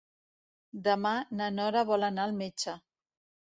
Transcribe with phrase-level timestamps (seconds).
[0.87, 2.77] Demà na Nora vol anar al metge.